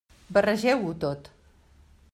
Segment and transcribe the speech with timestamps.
[0.37, 1.31] Barregeu-ho tot.